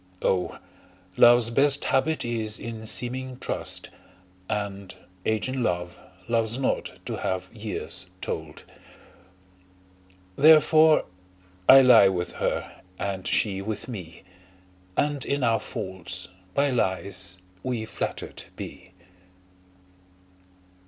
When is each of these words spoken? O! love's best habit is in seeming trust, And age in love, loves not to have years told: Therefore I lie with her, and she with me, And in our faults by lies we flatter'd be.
O! 0.23 0.57
love's 1.15 1.51
best 1.51 1.85
habit 1.85 2.25
is 2.25 2.57
in 2.59 2.87
seeming 2.87 3.37
trust, 3.37 3.91
And 4.49 4.95
age 5.27 5.47
in 5.47 5.61
love, 5.61 5.95
loves 6.27 6.57
not 6.57 6.93
to 7.05 7.17
have 7.17 7.53
years 7.55 8.07
told: 8.19 8.63
Therefore 10.35 11.05
I 11.69 11.81
lie 11.81 12.07
with 12.07 12.31
her, 12.31 12.81
and 12.97 13.27
she 13.27 13.61
with 13.61 13.87
me, 13.87 14.23
And 14.97 15.23
in 15.23 15.43
our 15.43 15.59
faults 15.59 16.29
by 16.55 16.71
lies 16.71 17.37
we 17.61 17.85
flatter'd 17.85 18.45
be. 18.55 18.93